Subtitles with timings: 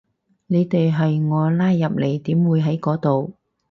[0.47, 3.35] 你哋係我拉入嚟，點會喺嗰度